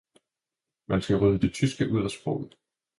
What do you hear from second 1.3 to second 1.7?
det